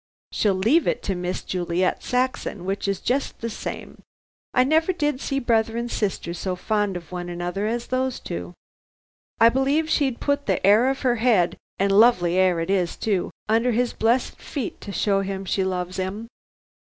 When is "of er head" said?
10.89-11.55